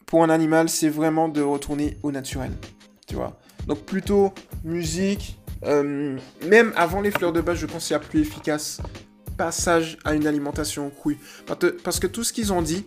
pour 0.06 0.24
un 0.24 0.30
animal, 0.30 0.70
c'est 0.70 0.90
vraiment 0.90 1.28
de 1.28 1.42
retourner 1.42 1.98
au 2.04 2.12
naturel. 2.12 2.52
Tu 3.08 3.16
vois? 3.16 3.40
Donc 3.68 3.80
plutôt 3.80 4.34
musique. 4.64 5.38
Euh, 5.66 6.18
même 6.48 6.72
avant 6.78 7.02
les 7.02 7.12
fleurs 7.12 7.34
de 7.34 7.42
base, 7.42 7.58
je 7.58 7.66
pense 7.66 7.88
qu'il 7.88 7.94
y 7.94 7.98
a 7.98 8.00
plus 8.00 8.22
efficace 8.22 8.82
passage 9.40 9.98
à 10.04 10.14
une 10.14 10.28
alimentation 10.28 10.90
crue. 10.90 11.18
Parce 11.84 12.00
que 12.00 12.08
tout 12.08 12.24
ce 12.24 12.34
qu'ils 12.34 12.52
ont 12.52 12.62
dit, 12.62 12.86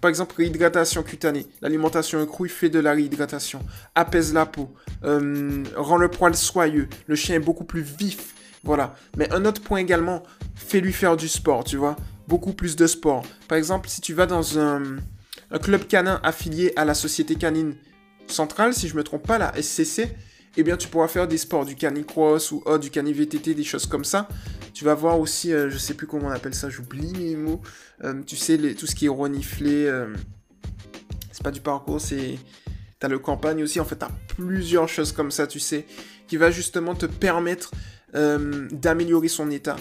par 0.00 0.08
exemple, 0.08 0.36
réhydratation 0.36 1.02
cutanée. 1.02 1.46
L'alimentation 1.60 2.24
crue 2.26 2.48
fait 2.48 2.68
de 2.68 2.78
la 2.78 2.92
réhydratation, 2.92 3.60
apaise 3.94 4.32
la 4.32 4.46
peau, 4.46 4.72
euh, 5.04 5.64
rend 5.76 5.96
le 5.96 6.08
poil 6.08 6.36
soyeux. 6.36 6.88
Le 7.06 7.16
chien 7.16 7.36
est 7.36 7.40
beaucoup 7.40 7.64
plus 7.64 7.82
vif. 7.82 8.34
Voilà. 8.64 8.94
Mais 9.16 9.32
un 9.32 9.44
autre 9.44 9.62
point 9.62 9.78
également, 9.78 10.22
fait 10.54 10.80
lui 10.80 10.92
faire 10.92 11.16
du 11.16 11.28
sport, 11.28 11.64
tu 11.64 11.76
vois. 11.76 11.96
Beaucoup 12.28 12.52
plus 12.52 12.76
de 12.76 12.86
sport. 12.86 13.24
Par 13.48 13.58
exemple, 13.58 13.88
si 13.88 14.00
tu 14.00 14.14
vas 14.14 14.26
dans 14.26 14.58
un, 14.58 14.82
club 15.62 15.86
canin 15.86 16.20
affilié 16.22 16.72
à 16.76 16.84
la 16.84 16.94
Société 16.94 17.34
canine 17.34 17.74
centrale, 18.26 18.74
si 18.74 18.88
je 18.88 18.96
me 18.96 19.02
trompe 19.02 19.26
pas, 19.26 19.38
la 19.38 19.52
SCC, 19.60 20.14
eh 20.60 20.64
bien, 20.64 20.76
tu 20.76 20.88
pourras 20.88 21.06
faire 21.06 21.28
des 21.28 21.38
sports, 21.38 21.64
du 21.64 21.76
canicross 21.76 22.50
ou 22.50 22.64
oh, 22.66 22.78
du 22.78 22.90
cani-VTT, 22.90 23.54
des 23.54 23.62
choses 23.62 23.86
comme 23.86 24.04
ça. 24.04 24.28
Tu 24.74 24.84
vas 24.84 24.94
voir 24.94 25.20
aussi, 25.20 25.52
euh, 25.52 25.70
je 25.70 25.78
sais 25.78 25.94
plus 25.94 26.08
comment 26.08 26.26
on 26.26 26.32
appelle 26.32 26.52
ça, 26.54 26.68
j'oublie 26.68 27.12
mes 27.12 27.36
mots. 27.36 27.62
Euh, 28.02 28.22
tu 28.26 28.34
sais, 28.34 28.58
tout 28.74 28.88
ce 28.88 28.96
qui 28.96 29.06
est 29.06 29.08
reniflé, 29.08 29.86
euh, 29.86 30.12
c'est 31.30 31.44
pas 31.44 31.52
du 31.52 31.60
parcours, 31.60 32.00
c'est... 32.00 32.40
T'as 32.98 33.06
le 33.06 33.20
campagne 33.20 33.62
aussi, 33.62 33.78
en 33.78 33.84
fait, 33.84 33.94
t'as 33.94 34.10
plusieurs 34.36 34.88
choses 34.88 35.12
comme 35.12 35.30
ça, 35.30 35.46
tu 35.46 35.60
sais, 35.60 35.86
qui 36.26 36.36
va 36.36 36.50
justement 36.50 36.96
te 36.96 37.06
permettre 37.06 37.70
d'améliorer 38.12 39.28
son 39.28 39.52
état. 39.52 39.76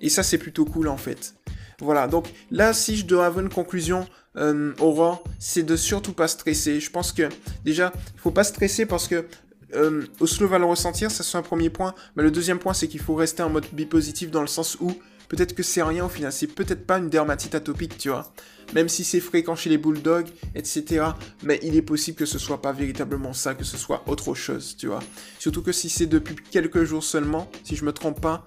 Et 0.00 0.08
ça, 0.08 0.22
c'est 0.22 0.38
plutôt 0.38 0.64
cool, 0.66 0.86
en 0.86 0.96
fait. 0.96 1.34
Voilà, 1.80 2.06
donc 2.06 2.32
là, 2.52 2.72
si 2.72 2.96
je 2.96 3.04
dois 3.06 3.26
avoir 3.26 3.44
une 3.44 3.52
conclusion, 3.52 4.06
euh, 4.36 4.72
Aurore, 4.80 5.24
c'est 5.38 5.62
de 5.62 5.76
surtout 5.76 6.12
pas 6.12 6.28
stresser. 6.28 6.80
Je 6.80 6.90
pense 6.90 7.12
que 7.12 7.28
déjà, 7.64 7.92
il 8.14 8.20
faut 8.20 8.30
pas 8.30 8.44
stresser 8.44 8.86
parce 8.86 9.08
que 9.08 9.26
euh, 9.74 10.06
Oslo 10.20 10.46
va 10.46 10.58
le 10.58 10.64
ressentir, 10.64 11.10
ça 11.10 11.22
c'est 11.22 11.38
un 11.38 11.42
premier 11.42 11.70
point. 11.70 11.94
Mais 12.16 12.22
le 12.22 12.30
deuxième 12.30 12.58
point, 12.58 12.74
c'est 12.74 12.88
qu'il 12.88 13.00
faut 13.00 13.14
rester 13.14 13.42
en 13.42 13.50
mode 13.50 13.66
bipositif 13.72 14.30
dans 14.30 14.40
le 14.40 14.46
sens 14.46 14.76
où 14.80 14.92
peut-être 15.28 15.54
que 15.54 15.62
c'est 15.62 15.82
rien 15.82 16.04
au 16.04 16.08
final, 16.08 16.32
c'est 16.32 16.46
peut-être 16.46 16.86
pas 16.86 16.98
une 16.98 17.08
dermatite 17.08 17.54
atopique, 17.54 17.98
tu 17.98 18.08
vois. 18.08 18.32
Même 18.74 18.88
si 18.88 19.04
c'est 19.04 19.20
fréquent 19.20 19.56
chez 19.56 19.70
les 19.70 19.78
bulldogs, 19.78 20.28
etc. 20.54 21.06
Mais 21.42 21.60
il 21.62 21.76
est 21.76 21.82
possible 21.82 22.16
que 22.16 22.26
ce 22.26 22.38
soit 22.38 22.60
pas 22.62 22.72
véritablement 22.72 23.32
ça, 23.32 23.54
que 23.54 23.64
ce 23.64 23.76
soit 23.76 24.02
autre 24.06 24.34
chose, 24.34 24.76
tu 24.76 24.88
vois. 24.88 25.00
Surtout 25.38 25.62
que 25.62 25.72
si 25.72 25.88
c'est 25.88 26.06
depuis 26.06 26.36
quelques 26.50 26.84
jours 26.84 27.04
seulement, 27.04 27.48
si 27.64 27.76
je 27.76 27.84
me 27.84 27.92
trompe 27.92 28.20
pas, 28.20 28.44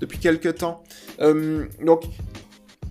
depuis 0.00 0.18
quelques 0.18 0.56
temps. 0.56 0.82
Euh, 1.20 1.66
donc 1.84 2.04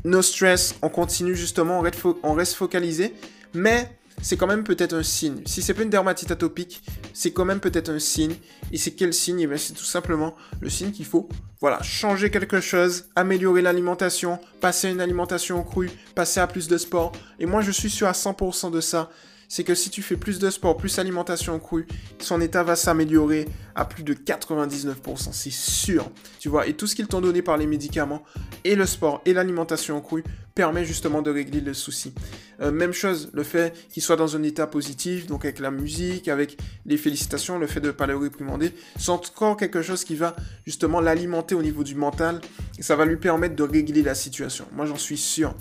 no 0.03 0.21
stress, 0.21 0.75
on 0.81 0.89
continue 0.89 1.35
justement, 1.35 1.83
on 2.23 2.33
reste, 2.33 2.53
focalisé, 2.53 3.13
mais 3.53 3.89
c'est 4.21 4.37
quand 4.37 4.47
même 4.47 4.63
peut-être 4.63 4.93
un 4.93 5.03
signe. 5.03 5.41
Si 5.45 5.61
c'est 5.61 5.73
pas 5.73 5.83
une 5.83 5.89
dermatite 5.89 6.31
atopique, 6.31 6.81
c'est 7.13 7.31
quand 7.31 7.45
même 7.45 7.59
peut-être 7.59 7.89
un 7.89 7.99
signe. 7.99 8.35
Et 8.71 8.77
c'est 8.77 8.91
quel 8.91 9.13
signe? 9.13 9.39
Eh 9.41 9.57
C'est 9.57 9.73
tout 9.73 9.83
simplement 9.83 10.35
le 10.59 10.69
signe 10.69 10.91
qu'il 10.91 11.05
faut, 11.05 11.29
voilà, 11.61 11.81
changer 11.83 12.31
quelque 12.31 12.59
chose, 12.59 13.05
améliorer 13.15 13.61
l'alimentation, 13.61 14.39
passer 14.59 14.87
à 14.87 14.89
une 14.91 15.01
alimentation 15.01 15.61
crue, 15.63 15.91
passer 16.15 16.39
à 16.39 16.47
plus 16.47 16.67
de 16.67 16.77
sport. 16.77 17.11
Et 17.39 17.45
moi, 17.45 17.61
je 17.61 17.71
suis 17.71 17.89
sûr 17.89 18.07
à 18.07 18.13
100% 18.13 18.71
de 18.71 18.81
ça 18.81 19.09
c'est 19.47 19.63
que 19.63 19.75
si 19.75 19.89
tu 19.89 20.01
fais 20.01 20.17
plus 20.17 20.39
de 20.39 20.49
sport, 20.49 20.77
plus 20.77 20.99
alimentation 20.99 21.57
crue, 21.59 21.87
son 22.19 22.41
état 22.41 22.63
va 22.63 22.75
s'améliorer 22.75 23.47
à 23.75 23.85
plus 23.85 24.03
de 24.03 24.13
99%, 24.13 25.29
c'est 25.31 25.51
sûr. 25.51 26.09
Tu 26.39 26.49
vois, 26.49 26.67
et 26.67 26.73
tout 26.73 26.87
ce 26.87 26.95
qu'ils 26.95 27.07
t'ont 27.07 27.21
donné 27.21 27.41
par 27.41 27.57
les 27.57 27.67
médicaments, 27.67 28.23
et 28.63 28.75
le 28.75 28.85
sport, 28.85 29.21
et 29.25 29.33
l'alimentation 29.33 29.99
crue, 30.01 30.23
permet 30.53 30.85
justement 30.85 31.21
de 31.21 31.29
régler 31.29 31.61
le 31.61 31.73
souci. 31.73 32.13
Euh, 32.61 32.71
même 32.71 32.91
chose, 32.91 33.29
le 33.33 33.43
fait 33.43 33.73
qu'il 33.89 34.01
soit 34.01 34.15
dans 34.15 34.35
un 34.35 34.43
état 34.43 34.65
positif, 34.65 35.27
donc 35.27 35.45
avec 35.45 35.59
la 35.59 35.69
musique, 35.69 36.27
avec 36.27 36.57
les 36.85 36.97
félicitations, 36.97 37.59
le 37.59 37.67
fait 37.67 37.79
de 37.79 37.87
ne 37.87 37.91
pas 37.91 38.07
le 38.07 38.17
réprimander, 38.17 38.73
c'est 38.97 39.11
encore 39.11 39.55
quelque 39.55 39.81
chose 39.81 40.03
qui 40.03 40.15
va 40.15 40.35
justement 40.65 40.99
l'alimenter 40.99 41.55
au 41.55 41.61
niveau 41.61 41.83
du 41.83 41.95
mental, 41.95 42.41
et 42.79 42.81
ça 42.81 42.95
va 42.95 43.05
lui 43.05 43.17
permettre 43.17 43.55
de 43.55 43.63
régler 43.63 44.01
la 44.01 44.15
situation. 44.15 44.65
Moi 44.73 44.85
j'en 44.85 44.97
suis 44.97 45.17
sûr. 45.17 45.53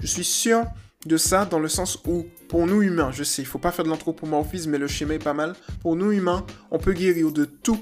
Je 0.00 0.06
suis 0.06 0.24
sûr 0.24 0.64
de 1.06 1.16
ça 1.16 1.46
dans 1.46 1.58
le 1.58 1.68
sens 1.68 1.98
où, 2.06 2.26
pour 2.48 2.66
nous 2.66 2.82
humains, 2.82 3.10
je 3.12 3.24
sais, 3.24 3.42
il 3.42 3.46
faut 3.46 3.58
pas 3.58 3.72
faire 3.72 3.84
de 3.84 3.90
l'anthropomorphisme, 3.90 4.70
mais 4.70 4.78
le 4.78 4.86
schéma 4.86 5.14
est 5.14 5.18
pas 5.18 5.32
mal. 5.32 5.54
Pour 5.80 5.96
nous 5.96 6.12
humains, 6.12 6.44
on 6.70 6.78
peut 6.78 6.92
guérir 6.92 7.32
de 7.32 7.44
tout 7.44 7.80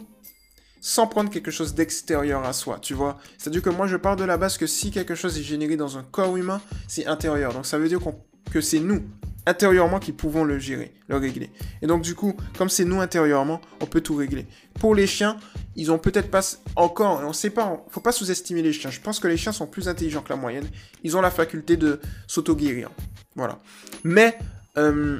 sans 0.80 1.08
prendre 1.08 1.28
quelque 1.30 1.50
chose 1.50 1.74
d'extérieur 1.74 2.44
à 2.44 2.52
soi, 2.52 2.78
tu 2.80 2.94
vois. 2.94 3.18
C'est-à-dire 3.36 3.62
que 3.62 3.70
moi, 3.70 3.88
je 3.88 3.96
pars 3.96 4.14
de 4.14 4.24
la 4.24 4.36
base 4.36 4.56
que 4.56 4.66
si 4.66 4.92
quelque 4.92 5.16
chose 5.16 5.36
est 5.38 5.42
généré 5.42 5.76
dans 5.76 5.98
un 5.98 6.04
corps 6.04 6.36
humain, 6.36 6.60
c'est 6.86 7.06
intérieur. 7.06 7.52
Donc 7.52 7.66
ça 7.66 7.78
veut 7.78 7.88
dire 7.88 8.00
que 8.50 8.60
c'est 8.60 8.78
nous, 8.78 9.02
intérieurement, 9.48 9.98
qui 9.98 10.12
pouvons 10.12 10.44
le 10.44 10.58
gérer, 10.58 10.92
le 11.08 11.16
régler. 11.16 11.50
Et 11.82 11.86
donc 11.86 12.02
du 12.02 12.14
coup, 12.14 12.34
comme 12.56 12.68
c'est 12.68 12.84
nous 12.84 13.00
intérieurement, 13.00 13.60
on 13.80 13.86
peut 13.86 14.00
tout 14.00 14.14
régler. 14.14 14.46
Pour 14.78 14.94
les 14.94 15.06
chiens, 15.06 15.38
ils 15.74 15.90
ont 15.90 15.98
peut-être 15.98 16.30
pas 16.30 16.42
encore, 16.76 17.22
on 17.24 17.32
sait 17.32 17.50
pas, 17.50 17.84
faut 17.88 18.00
pas 18.00 18.12
sous-estimer 18.12 18.62
les 18.62 18.72
chiens. 18.72 18.90
Je 18.90 19.00
pense 19.00 19.18
que 19.18 19.26
les 19.26 19.36
chiens 19.36 19.52
sont 19.52 19.66
plus 19.66 19.88
intelligents 19.88 20.22
que 20.22 20.28
la 20.28 20.36
moyenne. 20.36 20.68
Ils 21.02 21.16
ont 21.16 21.20
la 21.20 21.30
faculté 21.30 21.76
de 21.76 22.00
s'auto-guérir. 22.26 22.90
Voilà. 23.36 23.60
Mais 24.04 24.38
euh, 24.76 25.18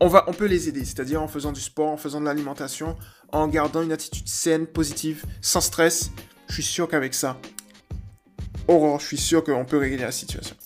on, 0.00 0.10
on 0.26 0.32
peut 0.32 0.46
les 0.46 0.68
aider, 0.68 0.84
c'est-à-dire 0.84 1.22
en 1.22 1.28
faisant 1.28 1.52
du 1.52 1.60
sport, 1.60 1.90
en 1.90 1.96
faisant 1.96 2.20
de 2.20 2.26
l'alimentation, 2.26 2.96
en 3.32 3.48
gardant 3.48 3.82
une 3.82 3.92
attitude 3.92 4.26
saine, 4.28 4.66
positive, 4.66 5.24
sans 5.42 5.60
stress. 5.60 6.10
Je 6.48 6.54
suis 6.54 6.62
sûr 6.62 6.88
qu'avec 6.88 7.12
ça, 7.12 7.38
Aurore, 8.66 9.00
je 9.00 9.06
suis 9.06 9.18
sûr 9.18 9.44
qu'on 9.44 9.64
peut 9.64 9.78
régler 9.78 9.98
la 9.98 10.12
situation. 10.12 10.56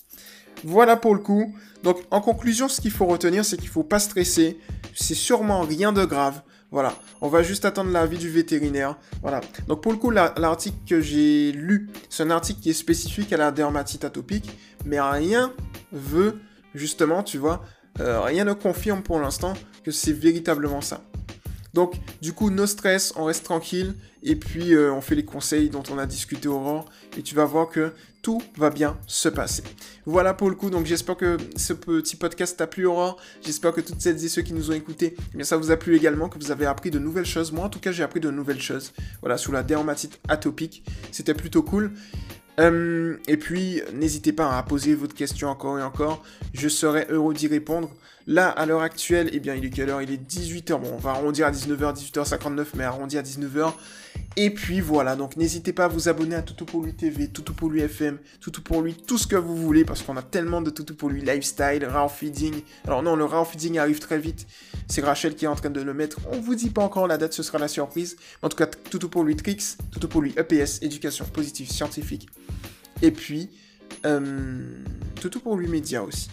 Voilà 0.64 0.96
pour 0.96 1.14
le 1.14 1.20
coup. 1.20 1.54
Donc 1.82 1.98
en 2.10 2.20
conclusion, 2.20 2.68
ce 2.68 2.80
qu'il 2.80 2.90
faut 2.90 3.06
retenir, 3.06 3.44
c'est 3.44 3.56
qu'il 3.56 3.68
ne 3.68 3.72
faut 3.72 3.82
pas 3.82 3.98
stresser. 3.98 4.58
C'est 4.94 5.14
sûrement 5.14 5.62
rien 5.62 5.92
de 5.92 6.04
grave. 6.04 6.42
Voilà, 6.70 6.94
on 7.20 7.28
va 7.28 7.42
juste 7.42 7.66
attendre 7.66 7.90
l'avis 7.90 8.16
du 8.16 8.30
vétérinaire. 8.30 8.96
Voilà. 9.20 9.42
Donc 9.68 9.82
pour 9.82 9.92
le 9.92 9.98
coup, 9.98 10.10
l'article 10.10 10.78
que 10.88 11.00
j'ai 11.02 11.52
lu, 11.52 11.90
c'est 12.08 12.22
un 12.22 12.30
article 12.30 12.60
qui 12.60 12.70
est 12.70 12.74
spécifique 12.74 13.30
à 13.34 13.36
la 13.36 13.50
dermatite 13.50 14.06
atopique, 14.06 14.50
mais 14.86 14.98
rien 14.98 15.52
veut 15.92 16.40
justement, 16.74 17.22
tu 17.22 17.36
vois, 17.36 17.62
euh, 18.00 18.22
rien 18.22 18.44
ne 18.44 18.54
confirme 18.54 19.02
pour 19.02 19.20
l'instant 19.20 19.52
que 19.84 19.90
c'est 19.90 20.14
véritablement 20.14 20.80
ça. 20.80 21.02
Donc, 21.74 21.94
du 22.20 22.32
coup, 22.32 22.50
no 22.50 22.66
stress, 22.66 23.12
on 23.16 23.24
reste 23.24 23.44
tranquille, 23.44 23.94
et 24.22 24.36
puis 24.36 24.74
euh, 24.74 24.92
on 24.92 25.00
fait 25.00 25.14
les 25.14 25.24
conseils 25.24 25.70
dont 25.70 25.82
on 25.90 25.98
a 25.98 26.06
discuté 26.06 26.48
Aurore, 26.48 26.86
et 27.16 27.22
tu 27.22 27.34
vas 27.34 27.44
voir 27.44 27.68
que 27.68 27.92
tout 28.20 28.40
va 28.56 28.70
bien 28.70 28.98
se 29.06 29.28
passer. 29.28 29.64
Voilà 30.06 30.34
pour 30.34 30.48
le 30.48 30.54
coup, 30.54 30.70
donc 30.70 30.86
j'espère 30.86 31.16
que 31.16 31.38
ce 31.56 31.72
petit 31.72 32.16
podcast 32.16 32.56
t'a 32.56 32.66
plu 32.66 32.86
Aurore, 32.86 33.16
j'espère 33.44 33.72
que 33.72 33.80
toutes 33.80 34.00
celles 34.00 34.24
et 34.24 34.28
ceux 34.28 34.42
qui 34.42 34.52
nous 34.52 34.70
ont 34.70 34.74
écoutés, 34.74 35.16
eh 35.36 35.44
ça 35.44 35.56
vous 35.56 35.70
a 35.70 35.76
plu 35.76 35.96
également, 35.96 36.28
que 36.28 36.38
vous 36.38 36.50
avez 36.50 36.66
appris 36.66 36.90
de 36.90 36.98
nouvelles 36.98 37.26
choses. 37.26 37.50
Moi 37.52 37.64
en 37.64 37.68
tout 37.68 37.80
cas 37.80 37.90
j'ai 37.90 38.02
appris 38.02 38.20
de 38.20 38.30
nouvelles 38.30 38.62
choses, 38.62 38.92
voilà, 39.20 39.36
sous 39.38 39.50
la 39.50 39.62
dermatite 39.62 40.20
atopique, 40.28 40.84
c'était 41.10 41.34
plutôt 41.34 41.62
cool. 41.62 41.92
Euh, 42.60 43.16
et 43.28 43.36
puis, 43.36 43.80
n'hésitez 43.94 44.32
pas 44.32 44.58
à 44.58 44.62
poser 44.62 44.94
votre 44.94 45.14
question 45.14 45.48
encore 45.48 45.78
et 45.78 45.82
encore. 45.82 46.22
Je 46.52 46.68
serai 46.68 47.06
heureux 47.08 47.34
d'y 47.34 47.46
répondre. 47.46 47.90
Là, 48.26 48.48
à 48.50 48.66
l'heure 48.66 48.82
actuelle, 48.82 49.30
eh 49.32 49.40
bien, 49.40 49.54
il 49.54 49.64
est 49.64 49.70
quelle 49.70 49.90
heure? 49.90 50.02
Il 50.02 50.10
est 50.12 50.22
18h. 50.22 50.80
Bon, 50.80 50.92
on 50.94 50.98
va 50.98 51.10
arrondir 51.10 51.46
à 51.46 51.50
19h, 51.50 51.94
18h59, 51.94 52.66
mais 52.74 52.84
arrondi 52.84 53.18
à 53.18 53.22
19h. 53.22 53.72
Et 54.36 54.50
puis 54.50 54.80
voilà, 54.80 55.14
donc 55.14 55.36
n'hésitez 55.36 55.72
pas 55.72 55.84
à 55.84 55.88
vous 55.88 56.08
abonner 56.08 56.34
à 56.34 56.42
Toutou 56.42 56.64
pour 56.64 56.82
lui 56.82 56.94
TV, 56.94 57.28
Toutou 57.28 57.52
pour 57.52 57.68
lui 57.68 57.82
FM, 57.82 58.18
Toutou 58.40 58.62
pour 58.62 58.80
lui, 58.80 58.94
tout 58.94 59.18
ce 59.18 59.26
que 59.26 59.36
vous 59.36 59.56
voulez, 59.56 59.84
parce 59.84 60.02
qu'on 60.02 60.16
a 60.16 60.22
tellement 60.22 60.62
de 60.62 60.70
Toutou 60.70 60.94
pour 60.94 61.10
lui 61.10 61.20
lifestyle, 61.20 61.84
raw 61.86 62.08
feeding. 62.08 62.54
Alors 62.86 63.02
non, 63.02 63.14
le 63.14 63.24
raw 63.24 63.44
feeding 63.44 63.78
arrive 63.78 63.98
très 63.98 64.18
vite. 64.18 64.46
C'est 64.88 65.02
Rachel 65.02 65.34
qui 65.34 65.44
est 65.44 65.48
en 65.48 65.54
train 65.54 65.70
de 65.70 65.82
le 65.82 65.92
mettre. 65.92 66.18
On 66.30 66.40
vous 66.40 66.54
dit 66.54 66.70
pas 66.70 66.82
encore 66.82 67.06
la 67.06 67.18
date, 67.18 67.34
ce 67.34 67.42
sera 67.42 67.58
la 67.58 67.68
surprise. 67.68 68.16
En 68.40 68.48
tout 68.48 68.56
cas, 68.56 68.66
Toutou 68.66 69.08
pour 69.08 69.24
lui 69.24 69.36
tricks, 69.36 69.76
Toutou 69.90 70.08
pour 70.08 70.22
lui 70.22 70.34
EPS, 70.36 70.80
éducation 70.80 71.26
positive 71.26 71.70
scientifique. 71.70 72.28
Et 73.02 73.10
puis, 73.10 73.50
euh, 74.06 74.82
Toutou 75.20 75.40
pour 75.40 75.56
lui 75.56 75.68
média 75.68 76.02
aussi. 76.02 76.30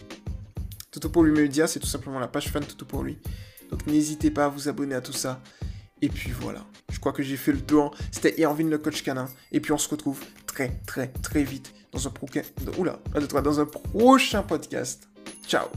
Toto 0.91 1.09
pour 1.09 1.23
lui 1.23 1.31
Media, 1.31 1.67
c'est 1.67 1.79
tout 1.79 1.87
simplement 1.87 2.19
la 2.19 2.27
page 2.27 2.49
fan 2.49 2.63
Toto 2.63 2.85
pour 2.85 3.03
lui. 3.03 3.17
Donc 3.69 3.85
n'hésitez 3.87 4.31
pas 4.31 4.45
à 4.45 4.49
vous 4.49 4.67
abonner 4.67 4.95
à 4.95 5.01
tout 5.01 5.13
ça. 5.13 5.41
Et 6.01 6.09
puis 6.09 6.31
voilà, 6.31 6.65
je 6.91 6.99
crois 6.99 7.11
que 7.11 7.21
j'ai 7.21 7.37
fait 7.37 7.51
le 7.51 7.61
tour. 7.61 7.95
C'était 8.11 8.39
Irvin 8.39 8.69
le 8.69 8.77
coach 8.77 9.03
canin. 9.03 9.27
Et 9.51 9.59
puis 9.59 9.71
on 9.71 9.77
se 9.77 9.89
retrouve 9.89 10.19
très 10.47 10.79
très 10.87 11.07
très 11.07 11.43
vite 11.43 11.73
dans 11.91 12.07
un. 12.07 12.13
Oula, 12.77 12.99
dans 13.43 13.59
un 13.59 13.65
prochain 13.65 14.43
podcast. 14.43 15.07
Ciao 15.47 15.67